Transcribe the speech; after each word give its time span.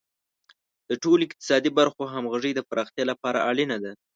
د 0.89 0.91
ټولو 1.03 1.21
اقتصادي 1.27 1.71
برخو 1.79 2.01
همغږي 2.13 2.51
د 2.55 2.59
پراختیا 2.69 3.03
لپاره 3.11 3.43
اړینه 3.49 3.77
ده. 3.83 3.91